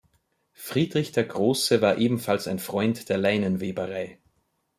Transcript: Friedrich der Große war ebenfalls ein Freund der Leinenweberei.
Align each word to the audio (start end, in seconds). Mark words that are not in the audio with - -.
Friedrich 0.55 1.11
der 1.11 1.25
Große 1.25 1.79
war 1.79 1.99
ebenfalls 1.99 2.47
ein 2.47 2.57
Freund 2.57 3.07
der 3.07 3.19
Leinenweberei. 3.19 4.17